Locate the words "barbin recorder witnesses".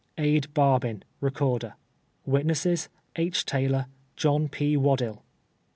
0.55-2.89